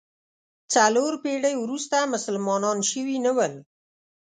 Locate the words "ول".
3.37-3.53